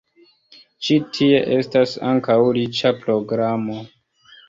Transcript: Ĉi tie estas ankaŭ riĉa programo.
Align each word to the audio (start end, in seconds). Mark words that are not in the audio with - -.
Ĉi 0.87 0.97
tie 1.17 1.43
estas 1.59 1.95
ankaŭ 2.15 2.41
riĉa 2.59 2.97
programo. 3.07 3.83